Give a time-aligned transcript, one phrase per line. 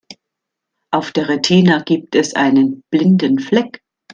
[0.91, 3.83] Auf der Retina gibt es einen blinden Fleck.